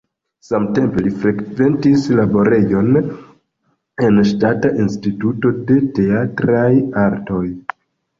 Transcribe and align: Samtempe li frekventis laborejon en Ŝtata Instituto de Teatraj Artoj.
Samtempe 0.45 1.01
li 1.07 1.11
frekventis 1.23 2.05
laborejon 2.19 2.97
en 4.07 4.17
Ŝtata 4.29 4.71
Instituto 4.85 5.53
de 5.69 5.77
Teatraj 5.99 6.65
Artoj. 7.03 7.45